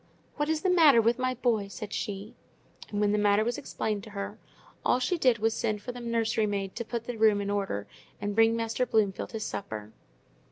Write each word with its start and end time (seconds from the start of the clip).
"What 0.37 0.49
is 0.49 0.63
the 0.63 0.69
matter 0.71 0.99
with 0.99 1.19
my 1.19 1.35
boy?" 1.35 1.67
said 1.67 1.93
she. 1.93 2.33
And 2.89 2.99
when 2.99 3.11
the 3.11 3.19
matter 3.19 3.43
was 3.43 3.59
explained 3.59 4.03
to 4.05 4.09
her, 4.09 4.39
all 4.83 4.97
she 4.97 5.15
did 5.15 5.37
was 5.37 5.53
to 5.53 5.59
send 5.59 5.83
for 5.83 5.91
the 5.91 5.99
nursery 5.99 6.47
maid 6.47 6.75
to 6.77 6.83
put 6.83 7.03
the 7.03 7.17
room 7.19 7.39
in 7.39 7.51
order, 7.51 7.85
and 8.19 8.33
bring 8.33 8.55
Master 8.55 8.87
Bloomfield 8.87 9.33
his 9.33 9.45
supper. 9.45 9.93